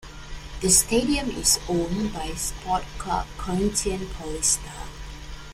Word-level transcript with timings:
The 0.61 0.71
stadium 0.71 1.29
is 1.29 1.59
owned 1.69 2.11
by 2.11 2.31
Sport 2.33 2.85
Club 2.97 3.27
Corinthians 3.37 4.09
Paulista. 4.13 4.87